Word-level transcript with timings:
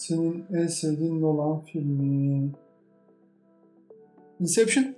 Senin 0.00 0.46
en 0.54 0.66
sevdiğin 0.66 1.22
olan 1.22 1.60
filmi. 1.60 2.50
Inception? 4.40 4.94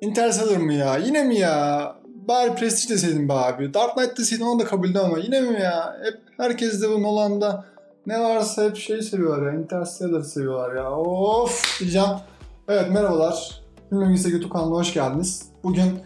Interstellar 0.00 0.56
mı 0.56 0.72
ya? 0.72 0.96
Yine 0.96 1.24
mi 1.24 1.38
ya? 1.38 1.96
Bari 2.28 2.54
Prestige 2.54 2.94
deseydin 2.94 3.28
be 3.28 3.32
abi. 3.32 3.74
Dark 3.74 3.96
Knight 3.96 4.18
deseydin 4.18 4.44
onu 4.44 4.60
da 4.60 4.64
kabul 4.64 4.90
edemem 4.90 5.06
ama 5.06 5.18
yine 5.18 5.40
mi 5.40 5.60
ya? 5.60 5.98
Hep 6.02 6.20
herkes 6.36 6.82
de 6.82 6.88
bu 6.88 7.02
Nolan'da 7.02 7.64
ne 8.06 8.20
varsa 8.20 8.64
hep 8.64 8.76
şey 8.76 9.02
seviyorlar 9.02 9.52
ya. 9.52 9.58
Interstellar 9.58 10.22
seviyorlar 10.22 10.76
ya. 10.76 10.92
Of 10.92 11.80
diyeceğim. 11.80 12.08
Evet 12.68 12.90
merhabalar. 12.90 13.62
Bilmem 13.92 14.12
Gizli 14.12 14.32
YouTube 14.32 14.52
kanalına 14.52 14.76
hoş 14.76 14.94
geldiniz. 14.94 15.42
Bugün 15.64 15.98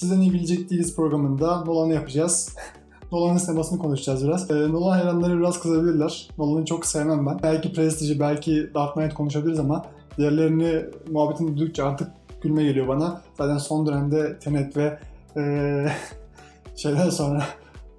Sizden 0.00 0.20
iyi 0.20 0.32
bilecek 0.32 0.70
değiliz 0.70 0.96
programında 0.96 1.64
Nolan'ı 1.64 1.94
yapacağız. 1.94 2.56
Nolan'ın 3.12 3.38
sinemasını 3.38 3.78
konuşacağız 3.78 4.24
biraz. 4.24 4.50
Ee, 4.50 4.54
Nolan 4.54 4.90
hayranları 4.90 5.38
biraz 5.38 5.60
kızabilirler. 5.60 6.28
Nolan'ı 6.38 6.64
çok 6.64 6.86
sevmem 6.86 7.26
ben. 7.26 7.38
Belki 7.42 7.72
Prestige'i, 7.72 8.20
belki 8.20 8.70
Dark 8.74 8.94
Knight 8.94 9.14
konuşabiliriz 9.14 9.58
ama 9.58 9.86
diğerlerini 10.18 10.84
muhabbetini 11.10 11.56
duydukça 11.56 11.86
artık 11.86 12.10
gülme 12.42 12.64
geliyor 12.64 12.88
bana. 12.88 13.20
Zaten 13.38 13.58
son 13.58 13.86
dönemde 13.86 14.38
Tenet 14.38 14.76
ve 14.76 14.98
ee, 15.36 15.86
şeyden 16.76 17.10
sonra 17.10 17.42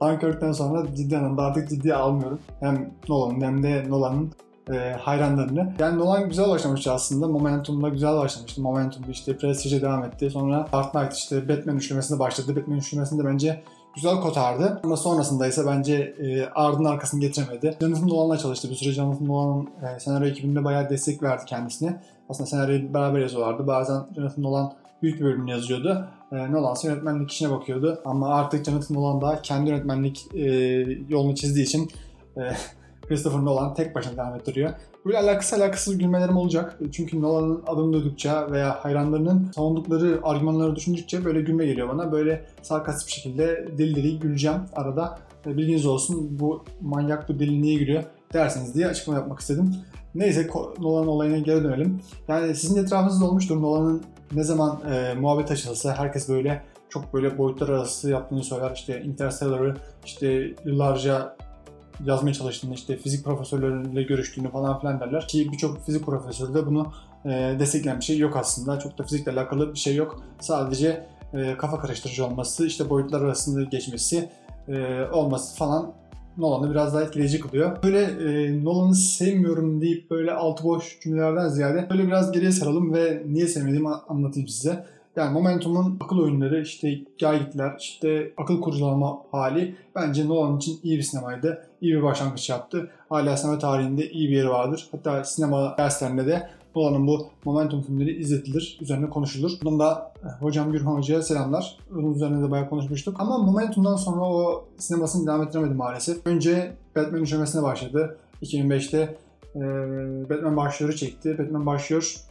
Dunkirk'ten 0.01 0.51
sonra 0.51 0.95
ciddi 0.95 1.17
anlamda 1.17 1.41
artık 1.41 1.69
ciddiye 1.69 1.95
almıyorum. 1.95 2.39
Hem 2.59 2.91
Nolan'ın 3.09 3.41
hem 3.41 3.63
de 3.63 3.85
Nolan'ın 3.89 4.31
e, 4.73 4.95
hayranlarını. 4.99 5.73
Yani 5.79 5.99
Nolan 5.99 6.29
güzel 6.29 6.49
başlamıştı 6.49 6.91
aslında. 6.91 7.27
Momentum'da 7.27 7.89
güzel 7.89 8.15
başlamıştı. 8.17 8.61
Momentum'da 8.61 9.11
işte 9.11 9.37
Prestige'e 9.37 9.81
devam 9.81 10.03
etti. 10.03 10.29
Sonra 10.29 10.67
Dark 10.73 10.91
Knight 10.91 11.13
işte 11.13 11.49
Batman 11.49 11.77
üçlemesinde 11.77 12.19
başladı. 12.19 12.55
Batman 12.55 12.77
üçlemesinde 12.77 13.25
bence 13.25 13.63
güzel 13.95 14.21
kotardı. 14.21 14.81
Ama 14.83 14.97
sonrasında 14.97 15.47
ise 15.47 15.67
bence 15.67 15.95
e, 15.95 16.45
ardının 16.45 16.89
arkasını 16.89 17.21
getiremedi. 17.21 17.77
Jonathan 17.81 18.09
Nolan'la 18.09 18.37
çalıştı. 18.37 18.69
Bir 18.69 18.75
süre 18.75 18.91
Jonathan 18.91 19.27
Nolan'ın 19.27 19.65
e, 19.65 19.99
senaryo 19.99 20.27
ekibinde 20.27 20.63
bayağı 20.63 20.89
destek 20.89 21.23
verdi 21.23 21.45
kendisine. 21.45 22.01
Aslında 22.29 22.49
senaryoyu 22.49 22.93
beraber 22.93 23.19
yazıyorlardı. 23.19 23.67
Bazen 23.67 24.01
Jonathan 24.15 24.43
Nolan 24.43 24.73
büyük 25.01 25.19
bir 25.19 25.25
bölümünü 25.25 25.51
yazıyordu. 25.51 26.07
E, 26.31 26.51
Nolan 26.51 26.75
yönetmenlik 26.83 27.31
işine 27.31 27.51
bakıyordu. 27.51 28.01
Ama 28.05 28.35
artık 28.35 28.65
Jonathan 28.65 28.97
Nolan 28.97 29.21
da 29.21 29.41
kendi 29.41 29.69
yönetmenlik 29.69 30.35
e, 30.35 30.41
yolunu 31.09 31.35
çizdiği 31.35 31.65
için 31.65 31.91
e, 32.37 32.41
Christopher 33.11 33.45
Nolan 33.45 33.73
tek 33.73 33.95
başına 33.95 34.17
devam 34.17 34.35
ettiriyor. 34.35 34.73
Böyle 35.05 35.17
alakası 35.17 35.55
alakasız 35.55 35.97
gülmelerim 35.97 36.37
olacak. 36.37 36.79
Çünkü 36.91 37.21
Nolan'ın 37.21 37.63
adını 37.67 37.93
duydukça 37.93 38.51
veya 38.51 38.85
hayranlarının 38.85 39.51
savundukları 39.55 40.19
argümanları 40.23 40.75
düşündükçe 40.75 41.25
böyle 41.25 41.41
gülme 41.41 41.65
geliyor 41.65 41.89
bana. 41.89 42.11
Böyle 42.11 42.45
sarkastik 42.61 43.07
bir 43.07 43.13
şekilde 43.13 43.67
deli 43.77 43.95
deli 43.95 44.19
güleceğim 44.19 44.59
arada. 44.75 45.19
E, 45.45 45.57
bilginiz 45.57 45.85
olsun 45.85 46.39
bu 46.39 46.63
manyak 46.81 47.29
bu 47.29 47.39
deli 47.39 47.61
niye 47.61 47.79
gülüyor 47.79 48.03
dersiniz 48.33 48.75
diye 48.75 48.87
açıklama 48.87 49.19
yapmak 49.19 49.39
istedim. 49.39 49.75
Neyse 50.15 50.47
Nolan 50.79 51.07
olayına 51.07 51.37
geri 51.37 51.63
dönelim. 51.63 52.01
Yani 52.27 52.55
sizin 52.55 52.83
etrafınızda 52.83 53.25
olmuştur 53.25 53.61
Nolan'ın 53.61 54.03
ne 54.33 54.43
zaman 54.43 54.81
e, 54.91 55.13
muhabbet 55.13 55.51
açılsa 55.51 55.97
herkes 55.97 56.29
böyle 56.29 56.61
çok 56.89 57.13
böyle 57.13 57.37
boyutlar 57.37 57.69
arası 57.69 58.09
yaptığını 58.09 58.43
söyler. 58.43 58.71
İşte 58.75 59.01
Interstellar'ı 59.01 59.75
işte 60.05 60.53
yıllarca 60.65 61.35
yazmaya 62.05 62.33
çalıştığını, 62.33 62.73
işte 62.73 62.97
fizik 62.97 63.23
profesörleriyle 63.23 64.03
görüştüğünü 64.03 64.51
falan 64.51 64.79
filan 64.79 64.99
derler. 64.99 65.27
Ki 65.27 65.49
birçok 65.51 65.85
fizik 65.85 66.05
profesörü 66.05 66.53
de 66.53 66.65
bunu 66.65 66.93
e, 67.25 67.29
destekleyen 67.59 67.99
bir 67.99 68.05
şey 68.05 68.17
yok 68.17 68.35
aslında. 68.35 68.79
Çok 68.79 68.97
da 68.97 69.03
fizikle 69.03 69.31
alakalı 69.31 69.73
bir 69.73 69.79
şey 69.79 69.95
yok. 69.95 70.23
Sadece 70.39 71.07
e, 71.33 71.57
kafa 71.57 71.79
karıştırıcı 71.79 72.25
olması, 72.25 72.67
işte 72.67 72.89
boyutlar 72.89 73.21
arasında 73.21 73.63
geçmesi 73.63 74.29
e, 74.67 75.05
olması 75.13 75.55
falan 75.57 75.93
Nolan'ı 76.37 76.71
biraz 76.71 76.93
daha 76.93 77.03
etkileyici 77.03 77.39
kılıyor. 77.39 77.83
Böyle 77.83 78.01
e, 78.01 78.63
Nolan'ı 78.63 78.95
sevmiyorum 78.95 79.81
deyip 79.81 80.11
böyle 80.11 80.31
altı 80.31 80.63
boş 80.63 80.99
cümlelerden 80.99 81.47
ziyade 81.47 81.87
böyle 81.89 82.07
biraz 82.07 82.31
geriye 82.31 82.51
saralım 82.51 82.93
ve 82.93 83.23
niye 83.27 83.47
sevmediğimi 83.47 83.89
anlatayım 83.89 84.47
size. 84.47 84.85
Yani 85.15 85.33
Momentum'un 85.33 85.97
akıl 86.01 86.19
oyunları, 86.19 86.61
işte 86.61 86.91
hikayelikler, 86.91 87.75
işte 87.79 88.33
akıl 88.37 88.61
kurcalama 88.61 89.17
hali 89.31 89.75
bence 89.95 90.27
Nolan 90.27 90.57
için 90.57 90.79
iyi 90.83 90.97
bir 90.97 91.03
sinemaydı. 91.03 91.67
İyi 91.81 91.93
bir 91.93 92.03
başlangıç 92.03 92.49
yaptı. 92.49 92.89
Hala 93.09 93.37
sinema 93.37 93.59
tarihinde 93.59 94.09
iyi 94.09 94.29
bir 94.29 94.35
yeri 94.35 94.49
vardır. 94.49 94.87
Hatta 94.91 95.23
sinema 95.23 95.77
derslerinde 95.77 96.27
de 96.27 96.49
Nolan'ın 96.75 97.07
bu 97.07 97.29
Momentum 97.45 97.81
filmleri 97.81 98.21
izletilir, 98.21 98.77
üzerine 98.81 99.09
konuşulur. 99.09 99.51
Bunun 99.63 99.79
da 99.79 100.13
e, 100.23 100.43
hocam 100.43 100.71
Gürhan 100.71 100.95
Hoca'ya 100.95 101.21
selamlar. 101.21 101.77
Onun 101.95 102.13
üzerine 102.13 102.43
de 102.43 102.51
bayağı 102.51 102.69
konuşmuştuk. 102.69 103.19
Ama 103.19 103.37
Momentum'dan 103.37 103.95
sonra 103.95 104.21
o 104.21 104.65
sinemasını 104.77 105.27
devam 105.27 105.43
ettiremedi 105.43 105.73
maalesef. 105.73 106.27
Önce 106.27 106.73
Batman 106.95 107.21
üçlemesine 107.21 107.63
başladı. 107.63 108.17
2005'te 108.43 109.17
e, 109.55 109.59
Batman 110.29 110.57
başlıyor 110.57 110.93
çekti. 110.93 111.37
Batman 111.37 111.65
başlıyor 111.65 112.30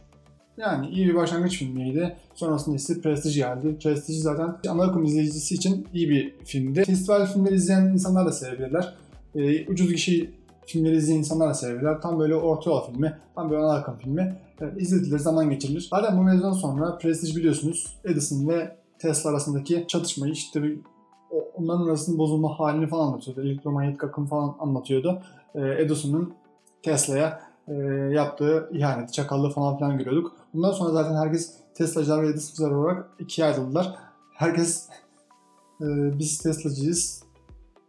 yani 0.61 0.87
iyi 0.89 1.07
bir 1.07 1.15
başlangıç 1.15 1.57
filmiydi. 1.57 2.15
Sonrasında 2.35 2.75
ise 2.75 3.01
Prestige 3.01 3.35
geldi. 3.35 3.77
Prestige 3.83 4.19
zaten 4.19 4.55
ana 4.69 4.83
akım 4.83 5.03
izleyicisi 5.03 5.55
için 5.55 5.87
iyi 5.93 6.09
bir 6.09 6.35
filmdi. 6.45 6.83
Festival 6.83 7.25
filmleri 7.25 7.55
izleyen 7.55 7.85
insanlar 7.85 8.25
da 8.25 8.31
sevebilirler. 8.31 8.95
Ee, 9.35 9.67
ucuz 9.67 9.91
kişi 9.91 10.31
filmleri 10.65 10.95
izleyen 10.95 11.19
insanlar 11.19 11.49
da 11.49 11.53
sevebilirler. 11.53 12.01
Tam 12.01 12.19
böyle 12.19 12.35
orta 12.35 12.69
yol 12.69 12.91
filmi, 12.91 13.17
tam 13.35 13.49
böyle 13.49 13.63
ana 13.63 13.73
akım 13.73 13.97
filmi. 13.97 14.35
Evet, 14.61 14.81
izledilir, 14.81 15.19
zaman 15.19 15.49
geçirilir. 15.49 15.87
Zaten 15.89 16.17
bu 16.17 16.23
mevzudan 16.23 16.53
sonra 16.53 16.97
Prestige 16.97 17.39
biliyorsunuz 17.39 17.97
Edison 18.05 18.49
ve 18.49 18.75
Tesla 18.99 19.29
arasındaki 19.29 19.85
çatışmayı 19.87 20.33
işte 20.33 20.63
bir 20.63 20.79
onların 21.55 21.87
arasında 21.87 22.17
bozulma 22.17 22.59
halini 22.59 22.87
falan 22.87 23.07
anlatıyordu. 23.07 23.41
Elektromanyetik 23.41 24.03
akım 24.03 24.25
falan 24.25 24.55
anlatıyordu. 24.59 25.21
Ee, 25.55 25.59
Edison'un 25.59 26.33
Tesla'ya 26.83 27.39
e, 27.67 27.73
yaptığı 28.13 28.69
ihaneti, 28.73 29.11
çakallığı 29.11 29.49
falan 29.49 29.77
filan 29.77 29.97
görüyorduk. 29.97 30.40
Bundan 30.53 30.71
sonra 30.71 30.91
zaten 30.91 31.15
herkes 31.15 31.53
Tesla'cılar 31.73 32.23
ve 32.23 32.27
Edison'cılar 32.27 32.71
olarak 32.71 33.09
ikiye 33.19 33.47
ayrıldılar. 33.47 33.95
Herkes 34.33 34.89
e, 35.81 35.85
biz 36.19 36.37
Tesla'cıyız, 36.37 37.23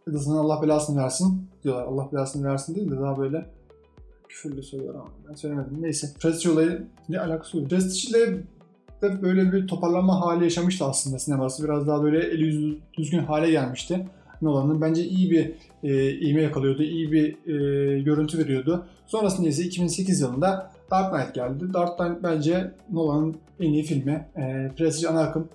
Edison'a 0.09 0.39
Allah 0.39 0.61
belasını 0.61 1.03
versin 1.03 1.47
diyorlar. 1.63 1.83
Allah 1.83 2.09
belasını 2.11 2.47
versin 2.47 2.75
değil 2.75 2.91
de 2.91 3.01
daha 3.01 3.17
böyle 3.17 3.49
küfürlü 4.29 4.63
söylüyor 4.63 4.95
ama 4.95 5.09
ben 5.29 5.35
söylemedim. 5.35 5.81
Neyse. 5.81 6.13
Prestige 6.19 6.53
olayı 6.53 6.87
ne 7.09 7.19
alakası 7.19 7.57
yok. 7.57 7.69
Prestige 7.69 8.19
ile 8.19 8.43
de 9.01 9.21
böyle 9.21 9.51
bir 9.51 9.67
toparlanma 9.67 10.21
hali 10.21 10.43
yaşamıştı 10.43 10.85
aslında 10.85 11.19
sineması. 11.19 11.63
Biraz 11.63 11.87
daha 11.87 12.03
böyle 12.03 12.19
eli 12.19 12.43
yüzü 12.43 12.77
düzgün 12.97 13.19
hale 13.19 13.51
gelmişti. 13.51 14.07
Nolan'ın 14.41 14.81
bence 14.81 15.03
iyi 15.03 15.31
bir 15.31 15.53
e, 15.83 16.11
ivme 16.11 16.41
yakalıyordu, 16.41 16.83
iyi 16.83 17.11
bir 17.11 17.47
e, 17.47 18.01
görüntü 18.01 18.37
veriyordu. 18.37 18.85
Sonrasında 19.07 19.47
ise 19.47 19.63
2008 19.63 20.21
yılında 20.21 20.72
Dark 20.91 21.13
Knight 21.13 21.35
geldi. 21.35 21.73
Dark 21.73 21.97
Knight 21.97 22.23
bence 22.23 22.71
Nolan'ın 22.91 23.35
en 23.59 23.73
iyi 23.73 23.83
filmi. 23.83 24.27
E, 24.37 24.71
Prestige 24.77 25.07
ana 25.07 25.21
akım. 25.21 25.49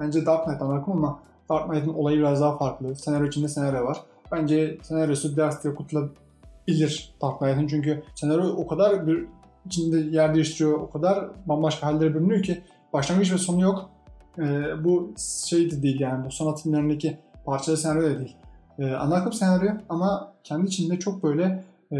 Bence 0.00 0.26
Dark 0.26 0.44
Knight 0.44 0.62
ana 0.62 0.74
akım 0.74 0.92
ama 0.92 1.22
Dark 1.50 1.70
Knight'ın 1.70 1.94
olayı 1.94 2.18
biraz 2.18 2.40
daha 2.40 2.58
farklı. 2.58 2.96
Senaryo 2.96 3.26
içinde 3.26 3.48
senaryo 3.48 3.84
var. 3.84 3.98
Bence 4.32 4.78
senaryosu 4.82 5.36
ders 5.36 5.64
diye 5.64 5.72
okutulabilir 5.72 7.14
Dark 7.22 7.38
Knight'ın 7.38 7.66
çünkü 7.66 8.02
senaryo 8.14 8.48
o 8.56 8.66
kadar 8.66 9.06
bir 9.06 9.26
içinde 9.66 9.98
yer 9.98 10.34
değiştiriyor, 10.34 10.80
o 10.80 10.90
kadar 10.90 11.28
bambaşka 11.46 11.86
hallere 11.86 12.14
bölünüyor 12.14 12.42
ki 12.42 12.62
başlangıç 12.92 13.32
ve 13.32 13.38
sonu 13.38 13.60
yok. 13.60 13.90
E, 14.38 14.44
bu 14.84 15.14
şey 15.48 15.70
de 15.70 15.82
değil 15.82 16.00
yani 16.00 16.26
bu 16.26 16.30
sanat 16.30 16.62
filmlerindeki 16.62 17.18
parçalı 17.44 17.76
senaryo 17.76 18.02
da 18.02 18.18
değil. 18.18 18.36
E, 18.78 18.94
ana 18.94 19.14
akım 19.14 19.32
senaryo 19.32 19.70
ama 19.88 20.32
kendi 20.44 20.66
içinde 20.66 20.98
çok 20.98 21.22
böyle 21.22 21.64
e, 21.92 21.98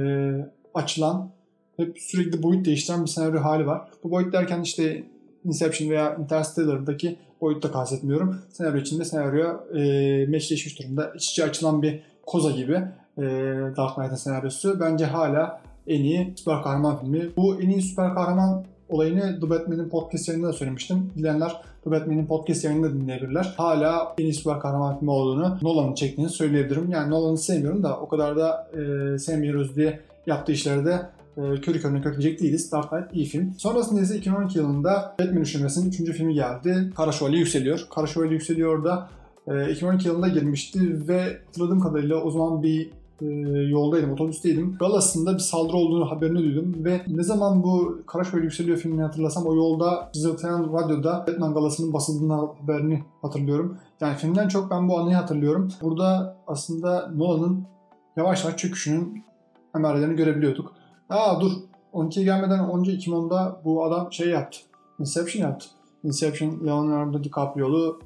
açılan, 0.75 1.31
hep 1.79 1.99
sürekli 1.99 2.43
boyut 2.43 2.67
değiştiren 2.67 3.03
bir 3.05 3.11
senaryo 3.11 3.41
hali 3.41 3.67
var. 3.67 3.89
Bu 4.05 4.11
boyut 4.11 4.33
derken 4.33 4.63
işte 4.63 5.05
Inception 5.45 5.91
veya 5.91 6.15
Interstellar'daki 6.15 7.17
boyutta 7.41 7.73
kastetmiyorum. 7.73 8.39
Senaryo 8.53 8.81
içinde 8.81 9.05
senaryo 9.05 9.77
e, 9.77 10.27
meşleşmiş 10.27 10.79
durumda. 10.79 11.13
İç 11.17 11.31
içe 11.31 11.45
açılan 11.45 11.83
bir 11.83 12.01
koza 12.27 12.51
gibi 12.51 12.83
e, 13.19 13.23
Dark 13.77 13.95
Knight'ın 13.95 14.17
senaryosu. 14.17 14.81
Bence 14.81 15.05
hala 15.05 15.61
en 15.87 16.01
iyi 16.01 16.35
süper 16.37 16.63
kahraman 16.63 17.01
filmi. 17.01 17.29
Bu 17.37 17.61
en 17.61 17.69
iyi 17.69 17.83
süper 17.83 18.15
kahraman 18.15 18.65
olayını 18.89 19.41
The 19.41 19.51
Batman'in 19.51 19.89
podcast 19.89 20.29
yayınında 20.29 20.49
da 20.49 20.53
söylemiştim. 20.53 21.11
Bilenler 21.17 21.63
The 21.85 21.91
Batman'in 21.91 22.27
podcast 22.27 22.65
yayınında 22.65 22.93
dinleyebilirler. 22.93 23.55
Hala 23.57 24.15
en 24.19 24.25
iyi 24.25 24.35
süper 24.35 24.61
kahraman 24.61 24.99
filmi 24.99 25.11
olduğunu 25.11 25.59
Nolan'ın 25.63 25.95
çektiğini 25.95 26.31
söyleyebilirim. 26.31 26.91
Yani 26.91 27.11
Nolan'ı 27.11 27.39
sevmiyorum 27.39 27.83
da 27.83 28.01
o 28.01 28.09
kadar 28.09 28.37
da 28.37 28.71
e, 28.73 29.19
sevmiyoruz 29.19 29.77
diye 29.77 30.01
yaptığı 30.27 30.53
işlerde 30.53 31.01
e, 31.39 31.61
körü 31.61 31.81
körüne 31.81 32.01
kökleyecek 32.01 32.41
değiliz. 32.41 32.73
Dark 32.73 33.15
iyi 33.15 33.25
film. 33.25 33.55
Sonrasında 33.59 34.01
ise 34.01 34.17
2012 34.17 34.59
yılında 34.59 35.17
Batman 35.21 35.43
üçlemesinin 35.43 35.89
3. 35.89 35.97
filmi 35.97 36.35
geldi. 36.35 36.93
Kara 36.97 37.13
Şövalye 37.13 37.39
yükseliyor. 37.39 37.87
Kara 37.95 38.07
Şövalye 38.07 38.33
yükseliyor 38.33 38.85
da 38.85 39.09
2012 39.71 40.09
yılında 40.09 40.29
girmişti 40.29 41.09
ve 41.09 41.39
hatırladığım 41.47 41.81
kadarıyla 41.81 42.17
o 42.17 42.31
zaman 42.31 42.63
bir 42.63 42.91
e, 43.23 43.27
yoldaydım, 43.69 44.13
otobüsteydim. 44.13 44.77
Galasında 44.79 45.35
bir 45.35 45.39
saldırı 45.39 45.77
olduğunu 45.77 46.11
haberini 46.11 46.39
duydum 46.39 46.85
ve 46.85 47.01
ne 47.09 47.23
zaman 47.23 47.63
bu 47.63 48.03
Karaşöyle 48.07 48.45
Yükseliyor 48.45 48.79
filmini 48.79 49.03
hatırlasam 49.03 49.47
o 49.47 49.55
yolda 49.55 50.11
Zırtlayan 50.13 50.73
Radyo'da 50.73 51.25
Batman 51.29 51.55
galasının 51.55 51.93
basıldığını 51.93 52.33
haberini 52.35 53.05
hatırlıyorum. 53.23 53.79
Yani 54.01 54.17
filmden 54.17 54.49
çok 54.49 54.71
ben 54.71 54.89
bu 54.89 54.99
anıyı 54.99 55.17
hatırlıyorum. 55.17 55.69
Burada 55.83 56.37
aslında 56.47 57.11
Nolan'ın 57.17 57.65
yavaş 58.17 58.45
yavaş 58.45 58.57
çöküşünün 58.57 59.25
emarelerini 59.77 60.17
görebiliyorduk. 60.17 60.73
Aa 61.09 61.41
dur 61.41 61.53
12'ye 61.95 62.25
gelmeden 62.25 62.71
önce 62.71 62.93
2010'da 62.93 63.61
bu 63.65 63.85
adam 63.85 64.13
şey 64.13 64.29
yaptı. 64.29 64.59
Inception 65.01 65.43
yaptı. 65.43 65.67
Inception 66.05 66.67
Leonardo 66.67 67.25
DiCaprio'lu 67.25 68.01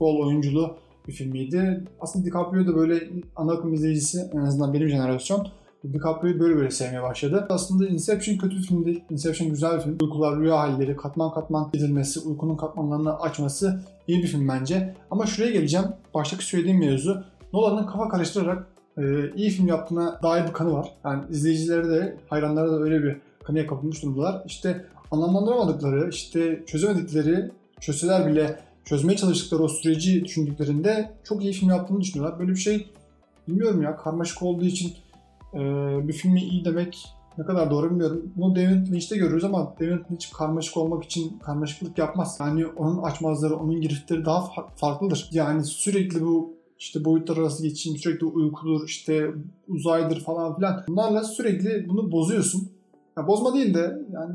bol 0.00 0.26
oyunculu 0.26 0.76
bir 1.08 1.12
filmiydi. 1.12 1.84
Aslında 2.00 2.24
DiCaprio 2.26 2.66
da 2.66 2.76
böyle 2.76 3.10
ana 3.36 3.52
akım 3.52 3.74
izleyicisi 3.74 4.30
en 4.34 4.38
azından 4.38 4.74
benim 4.74 4.88
jenerasyon 4.88 5.48
DiCaprio'yu 5.92 6.40
böyle 6.40 6.56
böyle 6.56 6.70
sevmeye 6.70 7.02
başladı. 7.02 7.46
Aslında 7.50 7.86
Inception 7.86 8.36
kötü 8.36 8.56
bir 8.56 8.62
film 8.62 8.84
değil. 8.84 9.04
Inception 9.10 9.50
güzel 9.50 9.76
bir 9.76 9.82
film. 9.82 9.98
Uykular, 10.00 10.38
rüya 10.38 10.58
halleri, 10.58 10.96
katman 10.96 11.34
katman 11.34 11.70
gidilmesi, 11.72 12.20
uykunun 12.20 12.56
katmanlarını 12.56 13.20
açması 13.20 13.80
iyi 14.06 14.22
bir 14.22 14.28
film 14.28 14.48
bence. 14.48 14.94
Ama 15.10 15.26
şuraya 15.26 15.52
geleceğim. 15.52 15.86
Baştaki 16.14 16.44
söylediğim 16.44 16.78
mevzu 16.78 17.24
Nolan'ın 17.52 17.86
kafa 17.86 18.08
karıştırarak 18.08 18.66
e, 18.98 19.32
iyi 19.36 19.50
film 19.50 19.66
yaptığına 19.66 20.20
dair 20.22 20.46
bir 20.46 20.52
kanı 20.52 20.72
var. 20.72 20.88
Yani 21.04 21.22
izleyicileri 21.30 21.88
de, 21.88 22.16
hayranları 22.28 22.70
da 22.70 22.82
öyle 22.82 23.02
bir 23.02 23.16
kanıya 23.44 23.66
kapılmış 23.66 24.02
durumdalar. 24.02 24.42
İşte 24.46 24.84
anlamlandıramadıkları, 25.10 26.08
işte 26.10 26.62
çözemedikleri, 26.66 27.50
çözseler 27.80 28.26
bile 28.26 28.58
çözmeye 28.84 29.16
çalıştıkları 29.16 29.62
o 29.62 29.68
süreci 29.68 30.24
düşündüklerinde 30.24 31.12
çok 31.24 31.44
iyi 31.44 31.52
film 31.52 31.68
yaptığını 31.68 32.00
düşünüyorlar. 32.00 32.38
Böyle 32.38 32.50
bir 32.50 32.56
şey 32.56 32.86
bilmiyorum 33.48 33.82
ya 33.82 33.96
karmaşık 33.96 34.42
olduğu 34.42 34.64
için 34.64 34.92
e, 35.54 35.58
bir 36.08 36.12
filmi 36.12 36.40
iyi 36.40 36.64
demek 36.64 37.08
ne 37.38 37.44
kadar 37.44 37.70
doğru 37.70 37.90
bilmiyorum. 37.90 38.32
Bunu 38.36 38.56
David 38.56 38.92
Lynch'te 38.92 39.16
görürüz 39.16 39.44
ama 39.44 39.74
David 39.80 40.10
Lynch 40.10 40.32
karmaşık 40.32 40.76
olmak 40.76 41.04
için 41.04 41.38
karmaşıklık 41.38 41.98
yapmaz. 41.98 42.36
Yani 42.40 42.66
onun 42.66 43.02
açmazları, 43.02 43.56
onun 43.56 43.80
giriftleri 43.80 44.24
daha 44.24 44.44
farklıdır. 44.76 45.28
Yani 45.32 45.64
sürekli 45.64 46.22
bu 46.22 46.57
işte 46.78 47.04
boyutlar 47.04 47.36
arası 47.36 47.62
geçişim, 47.62 47.96
sürekli 47.96 48.26
uykudur, 48.26 48.88
işte 48.88 49.30
uzaydır 49.68 50.20
falan 50.20 50.56
filan. 50.56 50.84
Bunlarla 50.88 51.24
sürekli 51.24 51.88
bunu 51.88 52.12
bozuyorsun. 52.12 52.68
Ya 53.16 53.26
bozma 53.26 53.54
değil 53.54 53.74
de 53.74 53.98
yani 54.12 54.34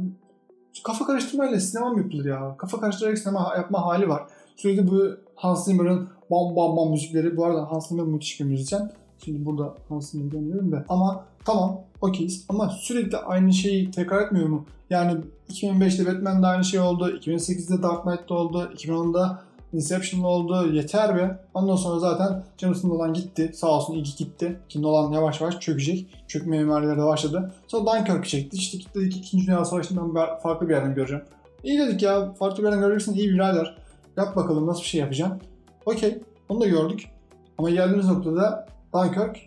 kafa 0.83 1.05
karıştırmayla 1.05 1.59
sinema 1.59 1.89
mı 1.89 1.99
yapılır 2.01 2.25
ya? 2.25 2.55
Kafa 2.57 2.79
karıştırarak 2.79 3.17
sinema 3.17 3.53
yapma 3.57 3.85
hali 3.85 4.09
var. 4.09 4.23
Sürekli 4.55 4.87
bu 4.87 5.01
Hans 5.35 5.65
Zimmer'ın 5.65 6.09
bam 6.31 6.55
bam 6.55 6.77
bam 6.77 6.91
müzikleri. 6.91 7.37
Bu 7.37 7.45
arada 7.45 7.71
Hans 7.71 7.89
Zimmer 7.89 8.05
müthiş 8.05 8.39
bir 8.39 8.45
müzisyen. 8.45 8.91
Şimdi 9.25 9.45
burada 9.45 9.75
Hans 9.89 10.11
Zimmer 10.11 10.31
demiyorum 10.31 10.71
da. 10.71 10.85
Ama 10.89 11.25
tamam 11.45 11.81
okeyiz. 12.01 12.45
Ama 12.49 12.69
sürekli 12.69 13.17
aynı 13.17 13.53
şeyi 13.53 13.91
tekrar 13.91 14.25
etmiyor 14.25 14.47
mu? 14.47 14.65
Yani 14.89 15.21
2005'te 15.49 16.05
Batman'de 16.05 16.47
aynı 16.47 16.63
şey 16.63 16.79
oldu. 16.79 17.09
2008'de 17.09 17.83
Dark 17.83 18.03
Knight'da 18.03 18.33
oldu. 18.33 18.71
2010'da 18.75 19.43
Inception'da 19.73 20.27
oldu. 20.27 20.73
Yeter 20.73 21.15
be. 21.15 21.39
Ondan 21.53 21.75
sonra 21.75 21.99
zaten 21.99 22.43
James 22.57 22.83
Nolan 22.83 23.13
gitti. 23.13 23.51
Sağ 23.53 23.67
olsun 23.67 23.93
ilgi 23.93 24.15
gitti. 24.15 24.59
Ki 24.69 24.81
Nolan 24.81 25.11
yavaş 25.11 25.41
yavaş 25.41 25.59
çökecek. 25.59 26.07
Çökme 26.27 26.57
emarileri 26.57 26.97
de 26.97 27.05
başladı. 27.05 27.53
Sonra 27.67 27.85
Dunkirk 27.85 28.25
çekti. 28.25 28.57
İşte 28.57 28.77
gitti 28.77 28.99
dedik 28.99 29.17
2. 29.17 29.47
Dünya 29.47 29.65
Savaşı'nı 29.65 30.15
ben 30.15 30.39
farklı 30.43 30.69
bir 30.69 30.73
yerden 30.73 30.95
göreceğim. 30.95 31.23
İyi 31.63 31.79
dedik 31.79 32.01
ya. 32.01 32.33
Farklı 32.33 32.57
bir 32.57 32.63
yerden 32.63 32.79
göreceksin. 32.79 33.13
İyi 33.13 33.29
birader. 33.29 33.77
Yap 34.17 34.35
bakalım 34.35 34.67
nasıl 34.67 34.81
bir 34.81 34.87
şey 34.87 35.01
yapacağım. 35.01 35.39
Okey. 35.85 36.21
Onu 36.49 36.61
da 36.61 36.67
gördük. 36.67 37.09
Ama 37.57 37.69
geldiğimiz 37.69 38.07
noktada 38.07 38.67
Dunkirk 38.93 39.37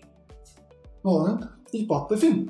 Nolan'ın 1.04 1.44
ilk 1.72 1.90
battığı 1.90 2.16
film. 2.16 2.48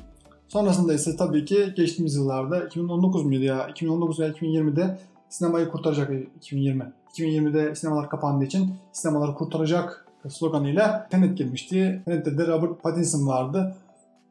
Sonrasında 0.49 0.94
ise 0.94 1.17
tabii 1.17 1.44
ki 1.44 1.73
geçtiğimiz 1.76 2.17
yıllarda 2.17 2.64
2019 2.64 3.25
muydu 3.25 3.43
ya? 3.43 3.69
2019 3.69 4.20
veya 4.20 4.31
2020'de 4.31 4.99
sinemayı 5.28 5.69
kurtaracak 5.69 6.11
2020. 6.37 6.93
2020'de 7.14 7.75
sinemalar 7.75 8.11
kapandığı 8.11 8.44
için 8.44 8.75
sinemaları 8.93 9.34
kurtaracak 9.34 10.06
sloganıyla 10.28 11.08
Tenet 11.11 11.38
girmişti. 11.38 12.02
Tenet'te 12.05 12.38
de 12.38 12.46
Robert 12.46 12.82
Pattinson 12.82 13.26
vardı. 13.26 13.76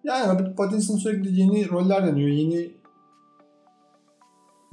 Yani 0.04 0.34
Robert 0.34 0.58
Pattinson 0.58 0.98
sürekli 0.98 1.40
yeni 1.40 1.70
roller 1.70 2.08
deniyor. 2.08 2.30
Yeni 2.30 2.72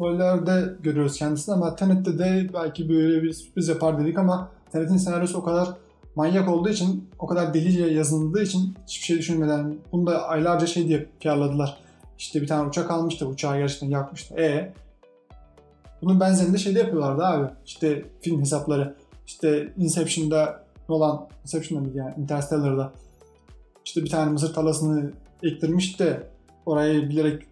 rollerde 0.01 0.75
görüyoruz 0.83 1.19
kendisini 1.19 1.55
ama 1.55 1.77
Tenet'te 1.77 2.19
de 2.19 2.51
belki 2.55 2.89
böyle 2.89 3.23
bir 3.23 3.33
sürpriz 3.33 3.69
yapar 3.69 4.01
dedik 4.01 4.19
ama 4.19 4.51
Tenet'in 4.73 4.97
senaryosu 4.97 5.39
o 5.39 5.45
kadar 5.45 5.69
manyak 6.15 6.49
olduğu 6.49 6.69
için, 6.69 7.11
o 7.19 7.27
kadar 7.27 7.55
delice 7.55 7.87
yazıldığı 7.87 8.43
için 8.43 8.75
hiçbir 8.89 9.05
şey 9.05 9.19
düşünmeden 9.19 9.77
bunu 9.93 10.07
da 10.07 10.29
aylarca 10.29 10.67
şey 10.67 10.89
diye 10.89 11.09
piyarladılar. 11.21 11.77
İşte 12.19 12.43
bir 12.43 12.47
tane 12.47 12.69
uçak 12.69 12.91
almıştı, 12.91 13.27
uçağı 13.27 13.59
gerçekten 13.59 13.89
yakmıştı. 13.89 14.35
E 14.35 14.73
bunun 16.02 16.20
benzerini 16.20 16.54
de 16.54 16.58
şeyde 16.58 16.78
yapıyorlardı 16.78 17.25
abi. 17.25 17.50
İşte 17.66 18.04
film 18.20 18.40
hesapları. 18.40 18.94
İşte 19.26 19.72
Inception'da 19.76 20.64
olan, 20.88 21.28
Inception'da 21.43 21.84
mıydı 21.84 21.99
yani 21.99 22.14
Interstellar'da. 22.19 22.93
İşte 23.84 24.04
bir 24.04 24.10
tane 24.10 24.31
mısır 24.31 24.54
talasını 24.54 25.12
ektirmiş 25.43 26.00
de 26.00 26.31
orayı 26.66 27.08
bilerek 27.08 27.43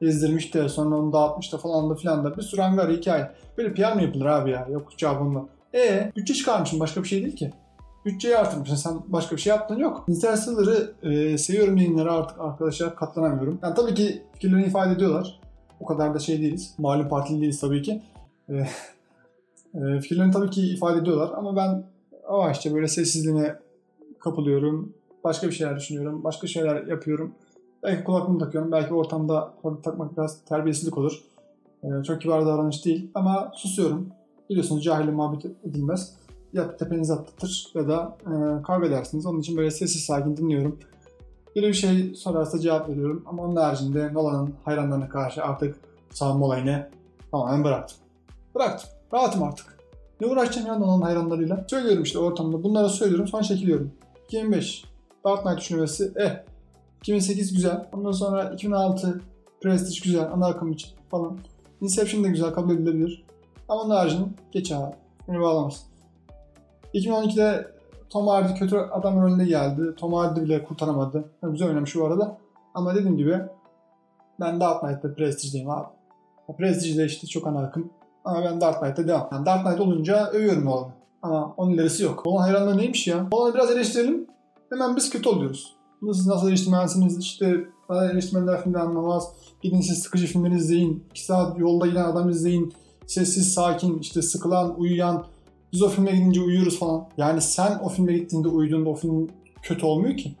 ezdirmiş 0.00 0.54
de 0.54 0.68
sonra 0.68 0.96
onu 0.96 1.12
dağıtmış 1.12 1.52
da 1.52 1.58
falan 1.58 1.90
da 1.90 1.94
filan 1.94 2.24
da 2.24 2.36
bir 2.36 2.42
sürü 2.42 2.60
hangar 2.60 2.92
hikaye. 2.92 3.30
Böyle 3.58 3.74
PR 3.74 3.94
mı 3.94 4.02
yapılır 4.02 4.26
abi 4.26 4.50
ya? 4.50 4.66
Yok 4.70 4.88
bununla. 5.20 5.44
E 5.74 6.12
bütçe 6.16 6.34
çıkarmışsın 6.34 6.80
başka 6.80 7.02
bir 7.02 7.08
şey 7.08 7.22
değil 7.22 7.36
ki. 7.36 7.52
Bütçeyi 8.04 8.36
artırmışsın 8.36 8.76
sen 8.76 9.00
başka 9.06 9.36
bir 9.36 9.40
şey 9.40 9.50
yaptın 9.50 9.78
yok. 9.78 10.04
Interstellar'ı 10.08 10.94
e, 11.02 11.38
seviyorum 11.38 11.76
yayınlara 11.76 12.12
artık 12.12 12.40
arkadaşlar 12.40 12.96
katlanamıyorum. 12.96 13.58
Yani 13.62 13.74
tabii 13.74 13.94
ki 13.94 14.22
fikirlerini 14.34 14.66
ifade 14.66 14.92
ediyorlar. 14.92 15.40
O 15.80 15.86
kadar 15.86 16.14
da 16.14 16.18
şey 16.18 16.40
değiliz. 16.40 16.74
Malum 16.78 17.08
partili 17.08 17.40
değiliz 17.40 17.60
tabii 17.60 17.82
ki. 17.82 18.02
E, 18.48 18.54
e, 19.74 20.00
fikirlerini 20.00 20.32
tabii 20.32 20.50
ki 20.50 20.62
ifade 20.62 20.98
ediyorlar 20.98 21.30
ama 21.36 21.56
ben 21.56 21.84
yavaşça 22.22 22.74
böyle 22.74 22.88
sessizliğine 22.88 23.56
kapılıyorum. 24.18 24.92
Başka 25.24 25.46
bir 25.46 25.52
şeyler 25.52 25.76
düşünüyorum. 25.76 26.24
Başka 26.24 26.46
şeyler 26.46 26.86
yapıyorum. 26.86 27.34
Belki 27.82 28.04
kulaklığımı 28.04 28.38
takıyorum. 28.38 28.72
Belki 28.72 28.94
ortamda 28.94 29.54
kulaklık 29.62 29.84
takmak 29.84 30.16
biraz 30.16 30.44
terbiyesizlik 30.44 30.98
olur. 30.98 31.22
E, 31.82 31.88
çok 32.06 32.20
kibar 32.20 32.46
davranış 32.46 32.84
değil. 32.84 33.10
Ama 33.14 33.52
susuyorum. 33.54 34.08
Biliyorsunuz 34.50 34.84
cahille 34.84 35.10
muhabbet 35.10 35.44
edilmez. 35.64 36.14
Ya 36.52 36.76
tepenize 36.76 37.12
atlatır 37.12 37.70
ya 37.74 37.88
da 37.88 38.16
e, 38.22 38.62
kavga 38.62 38.86
edersiniz. 38.86 39.26
Onun 39.26 39.40
için 39.40 39.56
böyle 39.56 39.70
sessiz 39.70 40.04
sakin 40.04 40.36
dinliyorum. 40.36 40.78
Biri 41.56 41.68
bir 41.68 41.74
şey 41.74 42.14
sorarsa 42.14 42.58
cevap 42.58 42.88
veriyorum. 42.88 43.22
Ama 43.26 43.42
onun 43.42 43.56
haricinde 43.56 44.14
Nolan'ın 44.14 44.54
hayranlarına 44.64 45.08
karşı 45.08 45.42
artık 45.42 45.76
savunma 46.10 46.46
olayını 46.46 46.88
tamamen 47.30 47.64
bıraktım. 47.64 47.98
Bıraktım. 48.54 48.90
Rahatım 49.12 49.42
artık. 49.42 49.78
Ne 50.20 50.26
uğraşacağım 50.26 50.66
ya 50.66 50.78
Nolan'ın 50.78 51.02
hayranlarıyla? 51.02 51.64
Söylüyorum 51.70 52.02
işte 52.02 52.18
ortamda. 52.18 52.62
Bunlara 52.62 52.88
söylüyorum 52.88 53.28
sonra 53.28 53.42
çekiliyorum. 53.42 53.92
2005 54.24 54.84
Dark 55.24 55.42
Knight 55.42 55.58
düşünmesi 55.58 56.12
eh. 56.16 56.44
2008 57.00 57.54
güzel. 57.54 57.88
Ondan 57.92 58.12
sonra 58.12 58.50
2006 58.50 59.20
Prestige 59.60 60.00
güzel. 60.04 60.32
Ana 60.32 60.46
akım 60.46 60.72
için 60.72 60.90
falan. 61.10 61.38
Inception 61.80 62.24
da 62.24 62.28
güzel 62.28 62.50
kabul 62.50 62.74
edilebilir. 62.74 63.24
Ama 63.68 63.82
onun 63.82 63.90
haricinde 63.90 64.28
geç 64.52 64.72
abi. 64.72 64.94
Beni 65.28 65.40
bağlamaz. 65.40 65.86
2012'de 66.94 67.77
Tom 68.10 68.26
Hardy 68.26 68.54
kötü 68.54 68.76
adam 68.76 69.22
rolünde 69.22 69.44
geldi. 69.44 69.94
Tom 69.96 70.12
Hardy 70.12 70.40
bile 70.40 70.64
kurtaramadı. 70.64 71.24
Güzel 71.42 71.68
oynamış 71.68 71.96
bu 71.96 72.06
arada. 72.06 72.38
Ama 72.74 72.94
dediğim 72.94 73.16
gibi 73.16 73.40
ben 74.40 74.60
Dark 74.60 74.80
Knight'ta 74.80 75.14
Prestige'deyim 75.14 75.70
abi. 75.70 75.88
Prestige'de 76.58 77.04
işte 77.04 77.26
çok 77.26 77.46
ana 77.46 77.58
akım. 77.58 77.90
Ama 78.24 78.44
ben 78.44 78.60
Dark 78.60 78.78
Knight'ta 78.80 79.08
devam. 79.08 79.28
Yani 79.32 79.46
Dark 79.46 79.66
Knight 79.66 79.80
olunca 79.80 80.30
övüyorum 80.30 80.64
Nolan'ı. 80.64 80.92
Ama 81.22 81.54
onun 81.56 81.70
ilerisi 81.70 82.04
yok. 82.04 82.26
Nolan 82.26 82.42
hayranlığı 82.42 82.76
neymiş 82.76 83.06
ya? 83.06 83.28
Nolan'ı 83.32 83.54
biraz 83.54 83.70
eleştirelim. 83.70 84.26
Hemen 84.70 84.96
biz 84.96 85.10
kötü 85.10 85.28
oluyoruz. 85.28 85.76
Siz 86.12 86.26
nasıl 86.26 86.48
eleştirmensiniz? 86.48 87.18
İşte 87.18 87.64
eleştirmenler 87.90 88.62
filmden 88.62 88.80
anlamaz. 88.80 89.28
Gidin 89.62 89.80
siz 89.80 89.98
sıkıcı 89.98 90.26
filmleri 90.26 90.54
izleyin. 90.54 91.04
2 91.10 91.24
saat 91.24 91.58
yolda 91.58 91.86
giden 91.86 92.04
adam 92.04 92.28
izleyin. 92.28 92.72
Sessiz, 93.06 93.54
sakin, 93.54 93.98
işte 93.98 94.22
sıkılan, 94.22 94.80
uyuyan. 94.80 95.24
Biz 95.72 95.82
o 95.82 95.88
filme 95.88 96.12
gidince 96.12 96.40
uyuyoruz 96.40 96.78
falan. 96.78 97.08
Yani 97.16 97.40
sen 97.40 97.78
o 97.78 97.88
filme 97.88 98.12
gittiğinde 98.12 98.48
uyuduğunda 98.48 98.90
o 98.90 98.94
film 98.94 99.28
kötü 99.62 99.86
olmuyor 99.86 100.16
ki. 100.16 100.34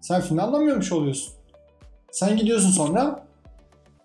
Sen 0.00 0.20
filmi 0.20 0.42
anlamıyormuş 0.42 0.92
oluyorsun. 0.92 1.34
Sen 2.10 2.36
gidiyorsun 2.36 2.70
sonra 2.70 3.26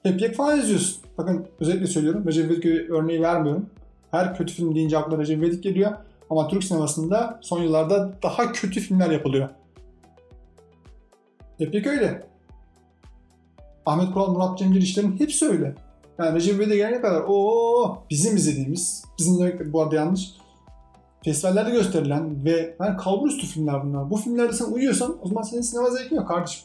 hep 0.04 0.22
yek 0.22 0.36
falan 0.36 0.60
izliyorsun. 0.60 1.02
Bakın 1.18 1.48
özellikle 1.60 1.88
söylüyorum. 1.88 2.28
Recep 2.28 2.52
İvedik 2.52 2.66
örneği 2.66 3.22
vermiyorum. 3.22 3.70
Her 4.12 4.38
kötü 4.38 4.54
film 4.54 4.76
deyince 4.76 4.98
akla 4.98 5.18
Recep 5.18 5.38
İvedik 5.38 5.64
geliyor. 5.64 5.92
Ama 6.30 6.48
Türk 6.48 6.64
sinemasında 6.64 7.40
son 7.42 7.64
yıllarda 7.64 8.14
daha 8.24 8.52
kötü 8.52 8.80
filmler 8.80 9.10
yapılıyor. 9.10 9.50
Hep 11.58 11.88
öyle. 11.88 12.24
Ahmet 13.86 14.14
Kural, 14.14 14.34
Murat 14.34 14.58
Cemcir 14.58 14.82
işlerin 14.82 15.20
hepsi 15.20 15.46
öyle. 15.46 15.76
Yani 16.20 16.36
Recep 16.36 16.56
İvedik'e 16.56 16.76
gelene 16.76 17.02
kadar 17.02 17.24
o 17.28 18.04
bizim 18.10 18.36
izlediğimiz, 18.36 19.04
bizim 19.20 19.40
demek 19.40 19.74
bu 19.74 19.82
arada 19.82 19.96
yanlış, 19.96 20.32
festivallerde 21.24 21.72
gösterilen 21.72 22.46
ve 22.46 22.76
yani 22.80 22.98
kalbur 22.98 23.28
üstü 23.28 23.48
filmler 23.48 23.84
bunlar. 23.84 24.10
Bu 24.10 24.18
filmlerde 24.18 24.54
sen 24.54 24.66
uyuyorsan 24.66 25.18
o 25.22 25.28
zaman 25.28 25.42
senin 25.42 25.62
sinema 25.62 25.90
zevkin 25.90 26.16
yok 26.16 26.28
kardeşim. 26.28 26.64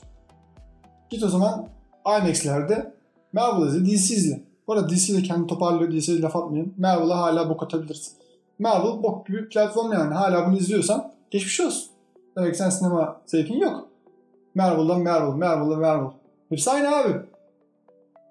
Git 1.10 1.22
o 1.22 1.28
zaman 1.28 1.68
IMAX'lerde 2.06 2.92
Marvel 3.32 3.66
izle, 3.66 3.84
DC 3.84 4.14
izle. 4.14 4.42
Bu 4.66 4.72
arada 4.72 4.88
DC 4.88 5.14
de 5.14 5.22
kendi 5.22 5.46
toparlıyor, 5.46 5.92
DC'ye 5.92 6.20
laf 6.20 6.36
atmayın. 6.36 6.74
Marvel'a 6.78 7.18
hala 7.18 7.50
bok 7.50 7.62
atabilirsin. 7.62 8.12
Marvel 8.58 9.02
bok 9.02 9.26
gibi 9.26 9.48
platform 9.48 9.92
yani. 9.92 10.14
Hala 10.14 10.46
bunu 10.46 10.56
izliyorsan 10.56 11.12
geçmiş 11.30 11.60
olsun. 11.60 11.90
Demek 12.36 12.52
ki 12.52 12.58
sen 12.58 12.70
sinema 12.70 13.20
zevkin 13.26 13.60
yok. 13.60 13.88
Marvel'dan 14.54 15.02
Marvel, 15.02 15.32
Marvel'dan 15.32 15.80
Marvel. 15.80 16.10
Hepsi 16.48 16.70
aynı 16.70 16.96
abi. 16.96 17.12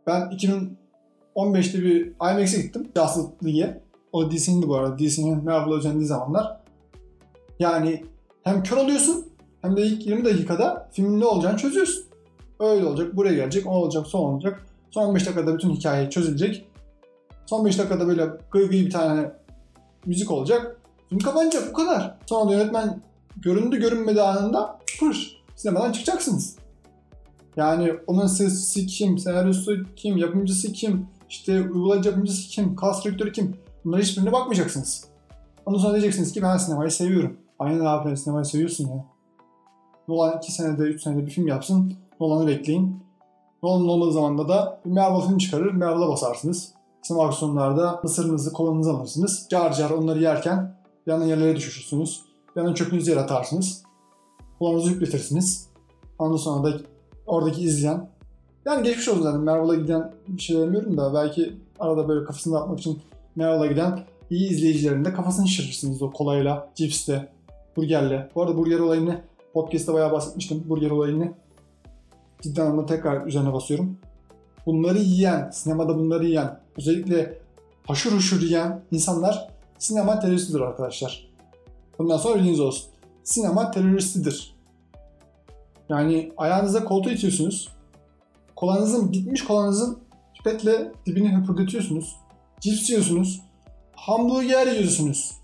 Ben 0.08 0.22
2015'te 0.22 1.82
bir 1.82 2.08
IMAX'e 2.08 2.62
gittim. 2.62 2.88
Justice 2.98 3.28
League'e. 3.44 3.82
O 4.16 4.32
DC'nin 4.32 4.68
bu 4.68 4.76
arada. 4.76 5.00
DC'nin 5.00 5.44
Marvel'a 5.44 5.76
özendiği 5.76 6.06
zamanlar. 6.06 6.62
Yani 7.60 8.06
hem 8.44 8.64
kör 8.64 8.78
oluyorsun 8.78 9.26
hem 9.62 9.78
de 9.78 9.82
ilk 9.82 10.06
20 10.06 10.26
dakikada 10.26 10.90
filmin 10.92 11.20
ne 11.20 11.26
olacağını 11.26 11.58
çözüyorsun. 11.58 12.04
Öyle 12.60 12.86
olacak, 12.86 13.16
buraya 13.16 13.34
gelecek, 13.34 13.68
o 13.68 13.70
olacak, 13.70 14.08
son 14.08 14.20
olacak. 14.20 14.66
Son 14.92 15.06
15 15.08 15.26
dakikada 15.26 15.54
bütün 15.54 15.70
hikaye 15.70 16.10
çözülecek. 16.10 16.68
Son 17.46 17.66
5 17.66 17.80
dakikada 17.80 18.08
böyle 18.08 18.28
gıy 18.52 18.70
gıy 18.70 18.86
bir 18.86 18.92
tane 18.92 19.32
müzik 20.06 20.32
olacak. 20.32 20.78
Film 21.10 21.20
kapanacak 21.20 21.70
bu 21.70 21.74
kadar. 21.74 22.18
Sonra 22.26 22.50
da 22.50 22.54
yönetmen 22.54 23.02
göründü 23.38 23.80
görünmedi 23.80 24.22
anında 24.22 24.80
pır 25.00 25.44
sinemadan 25.56 25.92
çıkacaksınız. 25.92 26.56
Yani 27.58 27.94
onun 28.08 28.28
sesi 28.28 28.88
kim, 28.88 29.18
senaryosu 29.18 29.78
kim, 29.96 30.18
yapımcısı 30.18 30.74
kim, 30.74 31.08
işte 31.30 31.62
uygulayıcı 31.62 32.10
yapımcısı 32.10 32.50
kim, 32.50 32.76
direktörü 33.04 33.32
kim 33.32 33.65
bunlara 33.86 34.02
hiçbirine 34.02 34.32
bakmayacaksınız. 34.32 35.06
Ondan 35.66 35.80
sonra 35.80 35.94
diyeceksiniz 35.94 36.34
ki 36.34 36.42
ben 36.42 36.58
sinemayı 36.58 36.92
seviyorum. 36.92 37.38
Aynen 37.60 37.86
abi 37.86 38.18
sinemayı 38.18 38.46
seviyorsun 38.46 38.88
ya. 38.88 39.06
Nolan 40.08 40.38
2 40.38 40.52
senede 40.52 40.84
3 40.84 41.04
senede 41.04 41.26
bir 41.26 41.32
film 41.32 41.48
yapsın. 41.48 41.94
Nolan'ı 42.20 42.48
bekleyin. 42.48 43.04
Nolan 43.64 43.88
olmadığı 43.88 44.12
zamanda 44.12 44.48
da 44.50 44.82
bir 44.86 44.92
Marvel 44.92 45.28
film 45.28 45.38
çıkarır. 45.38 45.72
Marvel'a 45.72 46.10
basarsınız. 46.10 46.74
Sinema 47.02 47.26
aksiyonlarda 47.26 48.00
mısırınızı, 48.04 48.54
kolanınızı 48.54 48.92
alırsınız. 48.92 49.48
Car 49.50 49.74
car 49.74 49.90
onları 49.90 50.22
yerken 50.22 50.76
yandan 51.06 51.26
yerlere 51.26 51.56
düşürürsünüz. 51.56 52.22
Bir 52.56 52.62
yandan 52.62 52.74
çöpünüzü 52.74 53.12
yere 53.12 53.20
atarsınız. 53.20 53.84
Kolanınızı 54.60 54.90
yükletirsiniz. 54.92 55.70
Ondan 56.20 56.38
sonra 56.38 56.74
da 56.74 56.78
oradaki 57.28 57.62
izleyen 57.62 58.10
yani 58.66 58.84
geçmiş 58.84 59.10
olsun 59.10 59.22
zaten 59.22 59.42
Marvel'a 59.42 59.76
giden 59.76 60.14
bir 60.28 60.42
şey 60.42 60.58
demiyorum 60.58 60.98
da 60.98 61.14
belki 61.14 61.54
arada 61.80 62.08
böyle 62.08 62.26
kafasını 62.26 62.54
dağıtmak 62.54 62.80
için 62.80 63.02
Marvel'a 63.36 63.66
giden 63.66 64.00
iyi 64.30 64.50
izleyicilerin 64.50 65.06
de 65.06 65.14
kafasını 65.14 65.48
şişirirsiniz 65.48 66.02
o 66.02 66.12
kolayla, 66.12 66.72
cipsle, 66.76 67.28
burgerle. 67.76 68.30
Bu 68.36 68.42
arada 68.42 68.58
burger 68.58 68.80
olayını 68.80 69.22
podcast'ta 69.54 69.94
bayağı 69.94 70.12
bahsetmiştim. 70.12 70.64
Burger 70.70 70.92
olayını 70.92 71.34
cidden 72.42 72.66
anlamda 72.66 72.86
tekrar 72.86 73.26
üzerine 73.26 73.54
basıyorum. 73.54 73.98
Bunları 74.66 74.98
yiyen, 74.98 75.50
sinemada 75.50 75.98
bunları 75.98 76.26
yiyen, 76.26 76.60
özellikle 76.78 77.38
haşır 77.84 78.12
huşur 78.12 78.42
yiyen 78.42 78.84
insanlar 78.92 79.50
sinema 79.78 80.20
teröristidir 80.20 80.60
arkadaşlar. 80.60 81.30
Bundan 82.00 82.18
sonra 82.18 82.36
bilginiz 82.36 82.60
olsun. 82.60 82.92
Sinema 83.24 83.72
teröristidir. 83.72 84.56
Yani 85.90 86.32
ayağınıza 86.38 86.86
koltuğu 86.86 87.10
itiyorsunuz. 87.10 87.70
Kolanızın, 88.56 89.12
bitmiş 89.12 89.44
kolanızın 89.44 90.00
pipetle 90.34 90.92
dibini 91.06 91.38
höpürdetiyorsunuz. 91.38 92.16
Cips 92.66 92.90
yiyorsunuz. 92.90 93.42
Hamburger 93.96 94.68
yiyorsunuz. 94.68 95.38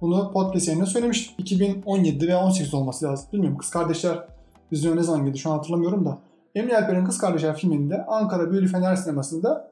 Bunu 0.00 0.32
podcast 0.32 0.68
yayında 0.68 0.86
söylemiştim. 0.86 1.34
2017 1.38 2.28
veya 2.28 2.44
18 2.44 2.74
olması 2.74 3.04
lazım. 3.04 3.26
Bilmiyorum 3.32 3.58
kız 3.58 3.70
kardeşler 3.70 4.26
vizyona 4.72 4.94
ne 4.94 5.02
zaman 5.02 5.26
girdi 5.26 5.38
şu 5.38 5.50
an 5.50 5.56
hatırlamıyorum 5.56 6.04
da. 6.04 6.18
Emre 6.54 6.76
Alper'in 6.76 7.04
Kız 7.04 7.18
Kardeşler 7.18 7.56
filminde 7.56 8.04
Ankara 8.06 8.50
Büyülü 8.50 8.68
Fener 8.68 8.96
Sineması'nda 8.96 9.70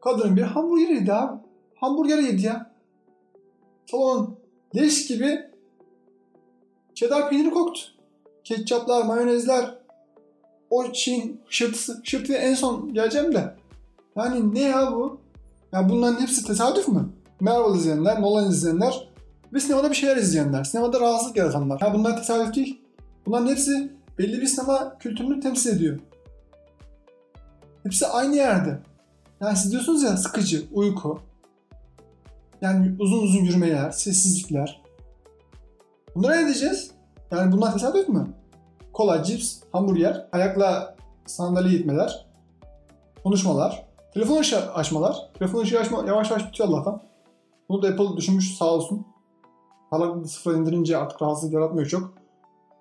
kadının 0.00 0.36
bir 0.36 0.42
hamburger 0.42 0.88
yedi 0.88 1.12
abi. 1.12 1.38
Hamburger 1.74 2.18
yedi 2.18 2.46
ya. 2.46 2.70
Salon 3.90 4.36
leş 4.76 5.06
gibi 5.06 5.40
cheddar 6.94 7.30
peyniri 7.30 7.50
koktu. 7.50 7.80
Ketçaplar, 8.44 9.04
mayonezler. 9.04 9.74
O 10.70 10.94
şeyin 10.94 11.40
hışırtısı. 11.46 12.00
Hışırtıya 12.00 12.38
en 12.38 12.54
son 12.54 12.94
geleceğim 12.94 13.34
de. 13.34 13.54
Yani 14.16 14.54
ne 14.54 14.60
ya 14.60 14.92
bu? 14.92 15.27
Ya 15.72 15.88
bunların 15.88 16.20
hepsi 16.20 16.44
tesadüf 16.44 16.88
mü? 16.88 17.08
Marvel 17.40 17.78
izleyenler, 17.78 18.22
Nolan 18.22 18.50
izleyenler 18.50 19.08
ve 19.52 19.60
sinemada 19.60 19.90
bir 19.90 19.94
şeyler 19.94 20.16
izleyenler. 20.16 20.64
Sinemada 20.64 21.00
rahatsızlık 21.00 21.36
yaratanlar. 21.36 21.80
Ya 21.80 21.94
bunlar 21.94 22.16
tesadüf 22.16 22.54
değil. 22.54 22.80
Bunların 23.26 23.46
hepsi 23.46 23.92
belli 24.18 24.40
bir 24.40 24.46
sinema 24.46 24.98
kültürünü 24.98 25.40
temsil 25.40 25.76
ediyor. 25.76 25.98
Hepsi 27.82 28.06
aynı 28.06 28.36
yerde. 28.36 28.78
Yani 29.40 29.56
siz 29.56 29.72
diyorsunuz 29.72 30.02
ya 30.02 30.16
sıkıcı, 30.16 30.64
uyku. 30.72 31.20
Yani 32.60 32.96
uzun 32.98 33.22
uzun 33.22 33.44
yürümeler, 33.44 33.90
sessizlikler. 33.90 34.82
Bunları 36.14 36.36
ne 36.36 36.44
diyeceğiz? 36.44 36.90
Yani 37.30 37.52
bunlar 37.52 37.72
tesadüf 37.72 38.08
mü? 38.08 38.26
Kola, 38.92 39.22
cips, 39.22 39.60
hamburger, 39.72 40.28
ayakla 40.32 40.96
sandalye 41.26 41.78
itmeler, 41.78 42.26
konuşmalar, 43.22 43.87
telefon 44.18 44.40
ışığı 44.40 44.72
açmalar. 44.72 45.30
Telefon 45.38 45.60
ışığı 45.60 45.80
açma 45.80 46.04
yavaş 46.06 46.30
yavaş 46.30 46.48
bitiyor 46.48 46.68
Allah'tan. 46.68 47.00
Bunu 47.68 47.82
da 47.82 47.88
Apple 47.88 48.16
düşünmüş 48.16 48.56
sağ 48.56 48.64
olsun. 48.64 49.06
Parlaklığı 49.90 50.28
sıfıra 50.28 50.56
indirince 50.56 50.96
artık 50.96 51.22
rahatsızlık 51.22 51.54
yaratmıyor 51.54 51.88
çok. 51.88 52.12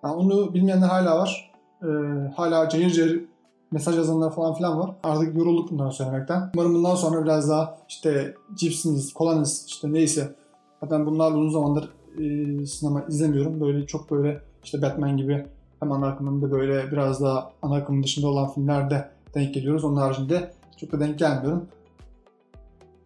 Yani 0.04 0.16
onu 0.16 0.54
bilmeyenler 0.54 0.88
hala 0.88 1.18
var. 1.18 1.52
Ee, 1.84 1.88
hala 2.36 2.70
cayır 2.70 2.90
cayır 2.90 3.26
mesaj 3.72 3.98
yazanlar 3.98 4.36
falan 4.36 4.54
filan 4.54 4.80
var. 4.80 4.96
Artık 5.04 5.36
yorulduk 5.36 5.72
bunları 5.72 5.92
söylemekten. 5.92 6.52
Umarım 6.56 6.76
bundan 6.76 6.96
sonra 6.96 7.24
biraz 7.24 7.50
daha 7.50 7.78
işte 7.90 8.36
cipsiniz, 8.56 9.14
kolanız 9.14 9.66
işte 9.68 9.94
neyse. 9.94 10.36
Zaten 10.84 11.06
bunlarla 11.06 11.38
uzun 11.38 11.50
zamandır 11.50 11.90
e, 12.20 12.66
sinema 12.66 13.02
izlemiyorum. 13.10 13.62
Böyle 13.62 13.88
çok 13.88 14.12
böyle 14.12 14.42
işte 14.64 14.82
Batman 14.82 15.18
gibi 15.18 15.46
hem 15.80 15.92
ana 15.92 16.08
akımında 16.08 16.52
böyle 16.52 16.92
biraz 16.92 17.22
daha 17.22 17.52
ana 17.62 17.76
akımın 17.76 18.04
dışında 18.04 18.28
olan 18.28 18.50
filmlerde 18.54 19.10
denk 19.34 19.54
geliyoruz. 19.54 19.84
Onun 19.84 19.96
haricinde 19.96 20.57
çok 20.78 20.92
da 20.92 21.00
denk 21.00 21.20
gelmiyorum. 21.20 21.68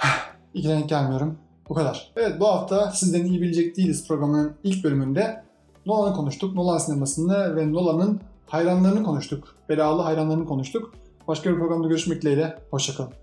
İyi 0.53 0.69
denk 0.69 0.89
gelmiyorum. 0.89 1.37
Bu 1.69 1.73
kadar. 1.73 2.11
Evet 2.15 2.39
bu 2.39 2.47
hafta 2.47 2.91
sizden 2.91 3.25
iyi 3.25 3.41
bilecek 3.41 3.77
değiliz 3.77 4.07
programının 4.07 4.53
ilk 4.63 4.83
bölümünde 4.83 5.43
Nolan'ı 5.85 6.15
konuştuk. 6.15 6.55
Nolan 6.55 6.77
sinemasını 6.77 7.55
ve 7.55 7.73
Nolan'ın 7.73 8.21
hayranlarını 8.47 9.03
konuştuk. 9.03 9.55
Belalı 9.69 10.01
hayranlarını 10.01 10.45
konuştuk. 10.45 10.93
Başka 11.27 11.51
bir 11.51 11.59
programda 11.59 11.87
görüşmek 11.87 12.21
dileğiyle. 12.21 12.59
Hoşçakalın. 12.71 13.20